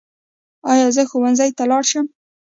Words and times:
ایا 0.71 0.87
زه 0.95 1.03
ښوونځي 1.09 1.49
ته 1.57 1.63
لاړ 1.71 1.83
شم؟ 1.91 2.05